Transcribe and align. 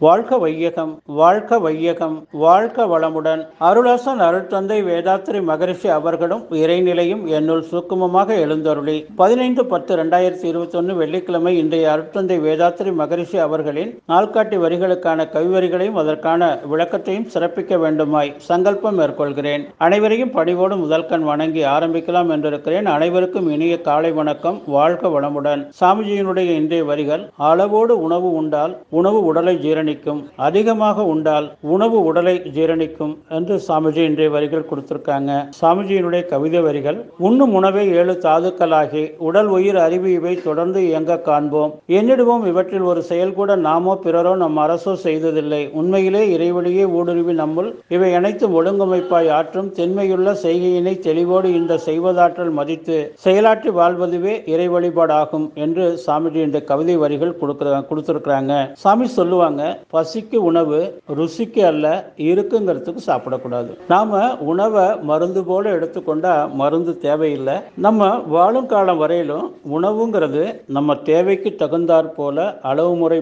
வாழ்க 0.00 0.38
வையகம் 0.38 0.92
வாழ்க 1.06 1.58
வையகம் 1.58 2.26
வாழ்க 2.32 2.84
வளமுடன். 2.84 3.40
அருளாசன் 3.60 4.20
அருட்தந்தை 4.28 4.78
வேதாத்திரி 4.82 5.42
மகரிஷி 5.42 5.88
அவர்களும் 5.88 6.46
இறைநிலையும் 6.50 7.24
என்னுள் 7.26 7.62
சுக்குமமாக 7.62 8.34
எழுந்தருளி. 8.34 9.06
பதினைந்து 9.16 9.64
பத்து 9.64 9.96
ரெண்டாயிரத்தி 9.96 10.44
இருபத்தி 10.44 10.78
ஒன்று 10.78 10.94
வெள்ளிக்கிழமை 10.94 11.58
இன்றைய 11.58 11.90
அருட்தந்தை 11.90 12.38
வேதாத்திரி 12.46 12.92
மகரிஷி 12.92 13.38
அவர்களின் 13.38 13.98
நாள்காட்டி 14.08 14.56
வரிகளுக்கான 14.64 15.26
கவிவரிகளையும் 15.34 16.00
அதற்கான 16.04 16.58
விளக்கத்தையும் 16.70 17.28
சிறப்பிக்க 17.34 17.78
வேண்டுமாய் 17.78 18.34
சங்கல்பம் 18.38 18.98
மேற்கொள்கிறேன். 18.98 19.66
அனைவரையும் 19.76 20.30
பணிவோடு 20.30 20.76
முதல்கண் 20.76 21.22
வணங்கி 21.22 21.64
ஆரம்பிக்கலாம் 21.64 22.32
என்றிருக்கிறேன். 22.36 22.84
அனைவருக்கும் 22.84 23.50
இனிய 23.50 23.80
காலை 23.80 24.12
வணக்கம். 24.12 24.62
வாழ்க 24.66 25.08
வளமுடன். 25.08 25.68
சாமிஜியினுடைய 25.80 26.50
இன்றைய 26.54 26.84
வரிகள் 26.84 27.28
அளவோடு 27.36 28.02
உணவு 28.02 28.32
உண்டால் 28.32 28.78
உணவு 28.88 29.24
உடலை 29.24 29.58
ஜீரணிக்கும் 29.90 30.20
அதிகமாக 30.46 31.04
உண்டால் 31.12 31.46
உணவு 31.74 31.98
உடலை 32.08 32.34
ஜீரணிக்கும் 32.56 33.14
என்று 33.36 33.54
சாமிஜி 33.66 34.02
இன்றைய 34.08 34.30
வரிகள் 34.34 34.68
கொடுத்திருக்காங்க. 34.70 35.30
சாமிஜியினுடைய 35.60 36.22
கவிதை 36.32 36.60
வரிகள் 36.66 36.98
உண்ணும் 37.26 37.54
உணவை 37.58 37.84
ஏழு 38.00 38.14
தாதுக்களாகி 38.26 39.02
உடல் 39.28 39.50
உயிர் 39.56 39.78
அறிவு 39.86 40.08
இவை 40.18 40.34
தொடர்ந்து 40.46 40.80
இயங்க 40.88 41.16
காண்போம். 41.28 41.72
என்னிடுவோம் 41.98 42.44
இவற்றில் 42.50 42.86
ஒரு 42.92 43.02
செயல் 43.10 43.36
கூட 43.38 43.56
நாமோ 43.68 43.94
பிறரோ 44.04 44.34
நம் 44.42 44.60
அரசோ 44.64 44.94
செய்ததில்லை. 45.06 45.62
உண்மையிலே 45.80 46.22
இறைவழியே 46.34 46.86
ஊடுருவி 46.98 47.34
நம்முள் 47.42 47.70
இவை 47.96 48.10
அனைத்தும் 48.20 48.56
ஒழுங்கமைப்பாய் 48.60 49.32
ஆற்றும் 49.38 49.72
தென்மையுள்ள 49.80 50.36
செய்கையினை 50.44 50.94
தெளிவோடு 51.08 51.50
இந்த 51.60 51.80
செய்வதாற்றல் 51.88 52.54
மதித்து 52.60 52.98
செயலாற்றி 53.26 53.72
வாழ்வதுவே 53.80 54.36
இறை 54.54 54.68
வழிபாடாகும் 54.76 55.48
என்று 55.66 55.86
சாமிஜி 56.06 56.42
இந்த 56.48 56.60
கவிதை 56.72 56.96
வரிகள் 57.04 57.38
கொடுக்குற 57.42 57.78
கொடுத்துருக்குறாங்க. 57.90 58.54
சாமி 58.84 59.06
சொல்லுவாங்க 59.18 59.62
பசிக்கு 59.94 60.38
உணவு 60.50 60.78
ருசிக்கு 61.18 61.62
அல்ல 61.70 61.86
இருக்குங்கிறதுக்கு 62.30 63.02
சாப்பிடக்கூடாது. 63.06 63.70
நாம 63.92 64.20
உணவை 64.52 64.86
மருந்து 65.10 65.44
போல 65.50 65.72
எடுத்துக்கொண்டா 65.76 66.34
மருந்து 66.60 66.94
தேவையில்லை. 67.06 67.56
நம்ம 67.86 68.10
வாழும் 68.34 68.68
காலம் 68.72 69.00
வரையிலும் 69.02 69.46
உணவுங்கிறது 69.76 70.44
நம்ம 70.76 70.96
தேவைக்கு 71.10 71.52
தகுந்தாற் 71.58 72.10
போல 72.18 72.46
அளவு 72.70 72.92
முறை 73.02 73.20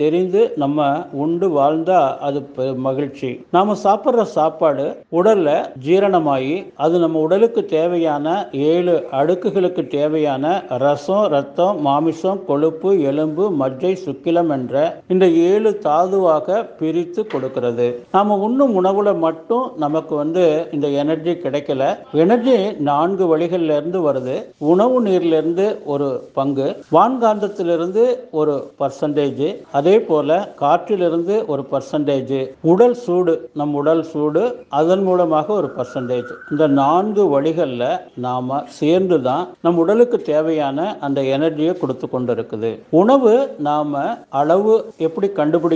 தெரிந்து 0.00 0.42
நம்ம 0.62 0.88
உண்டு 1.24 1.48
வாழ்ந்தா 1.58 2.00
அது 2.28 2.40
மகிழ்ச்சி. 2.86 3.30
நாம 3.56 3.76
சாப்பிட்ற 3.84 4.22
சாப்பாடு 4.36 4.86
உடல்ல 5.18 5.48
ஜீரணமாகி 5.86 6.56
அது 6.84 6.94
நம்ம 6.98 7.20
உடலுக்கு 7.26 7.64
தேவையான 7.76 8.26
ஏழு 8.70 8.94
அடுக்குகளுக்கு 9.20 9.82
தேவையான 9.98 10.44
ரசம் 10.84 11.26
ரத்தம் 11.34 11.80
மாமிசம் 11.86 12.40
கொழுப்பு 12.48 12.90
எலும்பு 13.10 13.44
மஜ்ஜை 13.60 13.92
சுக்கிலம் 14.04 14.50
என்ற 14.56 14.74
இந்த 15.12 15.26
ஏழு 15.50 15.70
தாதுவாக 15.90 16.58
பிரித்து 16.80 17.20
கொடுக்கிறது. 17.32 17.88
நாம 18.16 18.38
உண்ணும் 18.46 18.74
உணவுல 18.80 19.08
மட்டும் 19.26 19.66
நமக்கு 19.84 20.14
வந்து 20.22 20.44
இந்த 20.76 20.86
எனர்ஜி 21.02 21.32
கிடைக்கல. 21.44 21.82
எனர்ஜி 22.24 22.56
நான்கு 22.90 23.24
வழிகள்ல 23.32 23.76
இருந்து 23.78 24.00
வருது. 24.08 24.36
உணவு 24.72 24.96
நீர்ல 25.06 25.38
இருந்து 25.40 25.66
ஒரு 25.92 26.08
பங்கு 26.38 26.66
வான்காந்தத்திலிருந்து 26.96 28.04
ஒரு 28.40 28.54
பர்சன்டேஜ் 28.80 29.46
அதே 29.78 29.96
போல 30.08 30.38
காற்றிலிருந்து 30.62 31.34
ஒரு 31.52 31.62
பர்சன்டேஜ் 31.72 32.36
உடல் 32.72 32.96
சூடு 33.04 33.34
நம் 33.60 33.74
உடல் 33.80 34.04
சூடு 34.10 34.42
அதன் 34.80 35.04
மூலமாக 35.08 35.52
ஒரு 35.58 35.68
பர்சன்டேஜ் 35.76 36.32
இந்த 36.52 36.66
நான்கு 36.80 37.24
வழிகளில் 37.34 37.86
நாம 38.26 38.58
சேர்ந்து 38.78 39.18
தான் 39.28 39.44
நம் 39.66 39.80
உடலுக்கு 39.82 40.18
தேவையான 40.30 40.78
அந்த 41.06 41.20
எனர்ஜியை 41.36 41.74
கொடுத்து 41.78 42.08
கொண்டு 42.08 42.34
இருக்குது 42.36 42.70
உணவு 43.00 43.34
நாம 43.68 44.02
அளவு 44.40 44.74
எப்படி 45.08 45.30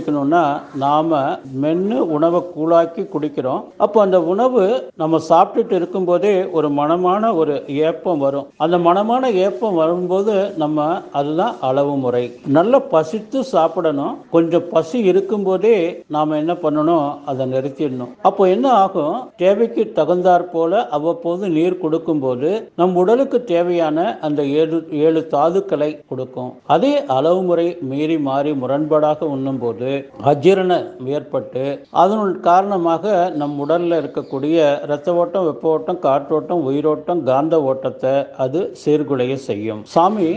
குடிக்கணும்னா 0.05 0.43
நாம 0.77 1.11
மென்று 1.63 1.99
உணவை 2.17 2.41
கூழாக்கி 2.57 3.03
குடிக்கிறோம். 3.15 3.63
அப்போ 3.77 3.99
அந்த 4.01 4.19
உணவு 4.33 4.65
நம்ம 4.97 5.21
சாப்பிட்டுட்டு 5.29 5.73
இருக்கும்போதே 5.73 6.35
ஒரு 6.57 6.69
மனமான 6.69 7.35
ஒரு 7.37 7.55
ஏப்பம் 7.69 8.23
வரும். 8.25 8.47
அந்த 8.57 8.79
மனமான 8.79 9.31
ஏப்பம் 9.45 9.75
வரும்போது 9.75 10.35
நம்ம 10.63 10.87
அதுதான் 11.13 11.55
அளவு 11.61 11.95
முறை. 12.05 12.25
நல்ல 12.59 12.81
பசித்து 12.95 13.45
சாப்பிடணும். 13.45 14.15
கொஞ்சம் 14.31 14.69
பசி 14.71 14.99
இருக்கும்போதே 15.11 15.77
நாம 16.07 16.37
என்ன 16.37 16.53
பண்ணணும்? 16.65 17.07
அதை 17.25 17.45
நிறுத்திடணும். 17.53 18.13
அப்போ 18.23 18.49
என்ன 18.49 18.67
ஆகும்? 18.83 19.17
தேவைக்கு 19.37 19.93
தகுந்தாற் 19.97 20.51
போல 20.55 20.89
அவ்வப்போது 20.89 21.49
நீர் 21.49 21.81
கொடுக்கும்போது 21.85 22.51
நம் 22.77 22.97
உடலுக்கு 22.97 23.45
தேவையான 23.45 24.19
அந்த 24.21 24.41
ஏழு 24.61 24.79
ஏழு 25.05 25.21
தாதுக்களை 25.31 25.91
கொடுக்கும். 26.09 26.53
அதே 26.77 26.95
அளவு 27.19 27.43
முறை 27.43 27.67
மீறி 27.91 28.19
மாறி 28.19 28.51
முரண்பாடாக 28.63 29.23
உண்ணும்போது 29.35 29.84
அஜீரணம் 30.31 30.87
ஏற்பட்டு 31.17 31.65
அதன் 32.03 32.41
காரணமாக 32.49 33.15
நம் 33.41 33.57
உடலில் 33.59 33.99
இருக்கக்கூடிய 34.01 34.57
இரத்த 34.87 35.15
ஓட்டம் 35.15 35.47
வெப்ப 35.49 35.69
ஓட்டம் 35.75 36.01
காற்றோட்டம் 36.07 36.65
உயிரோட்டம் 36.71 37.23
காந்த 37.25 37.63
ஓட்டத்தை 37.71 38.15
அது 38.45 38.61
சீர்குலைய 38.85 39.37
செய்யும். 39.49 39.83
சாமி 39.95 40.29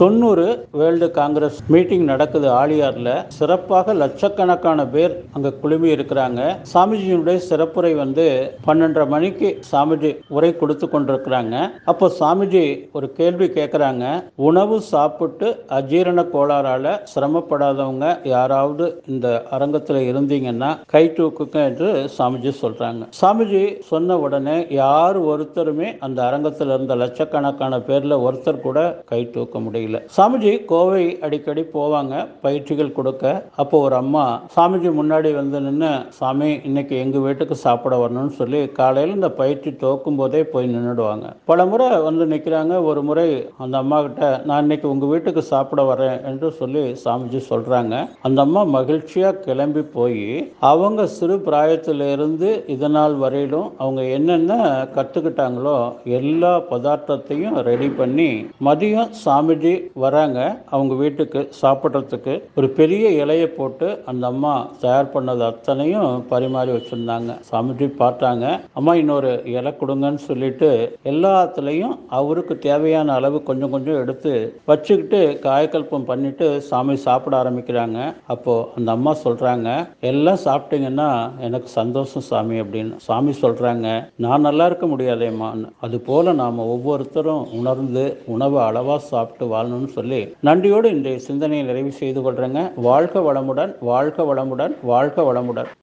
தொண்ணூறு 0.00 0.44
வேர்ல்டு 0.78 1.06
காங்கிரஸ் 1.18 1.58
மீட்டிங் 1.72 2.06
நடக்குது 2.10 2.48
ஆலியார்ல. 2.60 3.10
சிறப்பாக 3.36 3.94
லட்சக்கணக்கான 4.00 4.86
பேர் 4.94 5.12
அங்க 5.36 5.52
குழுமி 5.60 5.88
இருக்கிறாங்க. 5.96 6.40
சாமிஜியினுடைய 6.72 7.38
சிறப்புரை 7.48 7.92
வந்து 8.00 8.24
பன்னெண்டரை 8.66 9.06
மணிக்கு 9.12 9.48
சாமிஜி 9.70 10.10
உரை 10.36 10.50
கொடுத்து 10.62 10.86
கொண்டிருக்கிறாங்க. 10.86 11.58
அப்போ 11.92 12.08
சாமிஜி 12.20 12.64
ஒரு 12.96 13.08
கேள்வி 13.18 13.48
கேட்குறாங்க 13.58 14.06
உணவு 14.48 14.78
சாப்பிட்டு 14.92 15.50
அஜீரண 15.78 16.24
கோளாறால 16.34 16.96
சிரமப்படாதவங்க 17.12 18.08
யாராவது 18.34 18.88
இந்த 19.12 19.28
அரங்கத்தில் 19.58 20.00
இருந்தீங்கன்னா 20.10 20.72
கை 20.94 21.04
தூக்குங்க 21.20 21.60
என்று 21.70 21.90
சாமிஜி 22.18 22.54
சொல்றாங்க. 22.62 23.02
சாமிஜி 23.20 23.64
சொன்ன 23.92 24.18
உடனே 24.24 24.58
யார் 24.82 25.20
ஒருத்தருமே 25.30 25.90
அந்த 26.08 26.18
அரங்கத்தில் 26.28 26.74
இருந்த 26.76 26.96
லட்சக்கணக்கான 27.04 27.82
பேர்ல 27.90 28.20
ஒருத்தர் 28.26 28.64
கூட 28.66 28.80
கை 29.12 29.22
தூக்க 29.30 29.58
முடியும் 29.58 29.82
முறையில் 29.84 30.08
சாமிஜி 30.16 30.52
கோவை 30.70 31.04
அடிக்கடி 31.26 31.62
போவாங்க 31.76 32.14
பயிற்சிகள் 32.44 32.96
கொடுக்க. 32.98 33.24
அப்போ 33.62 33.76
ஒரு 33.86 33.96
அம்மா 34.02 34.24
சாமிஜி 34.56 34.90
முன்னாடி 35.00 35.30
வந்து 35.40 35.58
நின்று 35.66 35.90
சாமி 36.18 36.50
இன்னைக்கு 36.68 36.94
எங்க 37.04 37.18
வீட்டுக்கு 37.26 37.56
சாப்பிட 37.64 37.94
வரணும்னு 38.02 38.34
சொல்லி 38.40 38.60
காலையில் 38.78 39.16
இந்த 39.18 39.30
பயிற்சி 39.40 39.70
துவக்கும் 39.82 40.18
போதே 40.20 40.42
போய் 40.52 40.70
நின்றுடுவாங்க 40.74 41.26
பல 41.50 41.66
முறை 41.70 41.88
வந்து 42.08 42.26
நிற்கிறாங்க 42.32 42.74
ஒரு 42.90 43.02
முறை 43.08 43.26
அந்த 43.64 43.74
அம்மா 43.82 43.98
கிட்ட 44.06 44.22
நான் 44.48 44.64
இன்னைக்கு 44.66 44.86
உங்க 44.92 45.06
வீட்டுக்கு 45.12 45.44
சாப்பிட 45.52 45.82
வரேன் 45.90 46.18
என்று 46.30 46.50
சொல்லி 46.60 46.84
சாமிஜி 47.04 47.40
சொல்றாங்க. 47.50 47.94
அந்த 48.26 48.38
அம்மா 48.46 48.62
மகிழ்ச்சியாக 48.76 49.42
கிளம்பி 49.46 49.84
போய் 49.96 50.24
அவங்க 50.70 51.00
சிறு 51.16 51.36
பிராயத்திலிருந்து 51.48 52.50
இதனால் 52.76 53.16
வரையிலும் 53.24 53.68
அவங்க 53.82 54.02
என்னென்ன 54.18 54.52
கற்றுக்கிட்டாங்களோ 54.96 55.76
எல்லா 56.20 56.52
பதார்த்தத்தையும் 56.72 57.58
ரெடி 57.70 57.88
பண்ணி 58.00 58.30
மதியம் 58.68 59.12
சாமிஜி 59.24 59.73
வராங்க. 60.04 60.38
அவங்க 60.74 60.94
வீட்டுக்கு 61.02 61.40
சாப்பிட்றதுக்கு 61.62 62.34
ஒரு 62.58 62.68
பெரிய 62.78 63.04
இலையை 63.22 63.48
போட்டு 63.58 63.88
அந்த 64.10 64.24
அம்மா 64.32 64.54
தயார் 64.82 65.12
பண்ணது 65.14 65.42
அத்தனையும் 65.50 66.10
பரிமாறி 66.32 66.72
வச்சுருந்தாங்க. 66.76 67.32
சாமிஜி 67.50 67.88
பார்த்தாங்க. 68.02 68.46
அம்மா 68.80 68.94
இன்னொரு 69.02 69.32
இலை 69.56 69.72
கொடுங்கன்னு 69.80 70.22
சொல்லிட்டு 70.28 70.70
எல்லாத்துலேயும் 71.12 71.96
அவருக்கு 72.20 72.56
தேவையான 72.68 73.14
அளவு 73.18 73.40
கொஞ்சம் 73.50 73.72
கொஞ்சம் 73.74 74.00
எடுத்து 74.02 74.32
வச்சுக்கிட்டு 74.70 75.20
காயக்கல்பம் 75.46 76.08
பண்ணிட்டு 76.10 76.48
சாமி 76.70 76.96
சாப்பிட 77.06 77.34
ஆரம்பிக்கிறாங்க. 77.42 77.98
அப்போது 78.34 78.66
அந்த 78.78 78.90
அம்மா 78.96 79.14
சொல்கிறாங்க 79.24 79.68
எல்லாம் 80.10 80.42
சாப்பிட்டீங்கன்னா 80.46 81.08
எனக்கு 81.46 81.68
சந்தோஷம் 81.80 82.28
சாமி 82.30 82.56
அப்படின்னு. 82.62 82.94
சாமி 83.08 83.32
சொல்கிறாங்க 83.42 83.88
நான் 84.24 84.46
நல்லா 84.48 84.64
இருக்க 84.70 84.86
முடியாதேம்மான்னு 84.92 85.68
அது 85.86 85.96
போல் 86.08 86.30
நாம 86.42 86.64
ஒவ்வொருத்தரும் 86.74 87.46
உணர்ந்து 87.58 88.04
உணவை 88.34 88.60
அளவாக 88.68 89.00
சாப்பிட்டு 89.10 89.46
வாழணும்னு 89.64 89.94
சொல்லி 89.98 90.20
நன்றியோடு 90.40 90.90
இன்றைய 90.90 91.18
சிந்தனையை 91.18 91.66
நிறைவு 91.66 91.92
செய்து 91.92 92.20
கொள்றேங்க. 92.22 92.60
வாழ்க 92.88 93.20
வளமுடன் 93.28 93.74
வாழ்க 93.80 94.34
வளமுடன் 94.34 94.74
வாழ்க 94.82 95.22
வளமுடன். 95.22 95.70